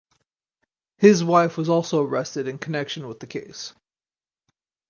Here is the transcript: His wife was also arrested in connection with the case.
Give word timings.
His 0.97 1.23
wife 1.23 1.57
was 1.57 1.69
also 1.69 2.03
arrested 2.03 2.47
in 2.47 2.57
connection 2.57 3.07
with 3.07 3.19
the 3.19 3.27
case. 3.27 3.75